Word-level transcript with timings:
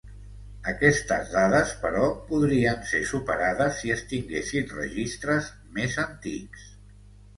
Aquestes 0.69 1.27
dades, 1.33 1.73
però, 1.83 2.07
podrien 2.31 2.81
ser 2.93 3.03
superades 3.11 3.77
si 3.83 3.95
es 3.99 4.03
tinguessin 4.15 4.73
registres 4.79 5.55
més 5.77 5.99
antics. 6.09 6.65